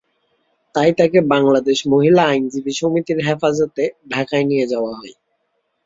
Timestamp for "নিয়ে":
4.45-4.65